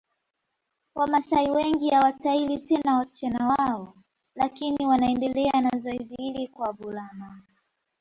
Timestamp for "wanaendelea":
4.85-5.61